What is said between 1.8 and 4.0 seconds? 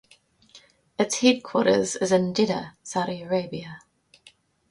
is in Jeddah, Saudi Arabia.